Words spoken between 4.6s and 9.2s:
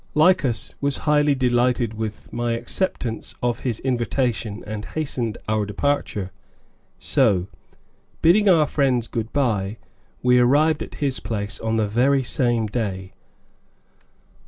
and hastened our departure, so, bidding our friends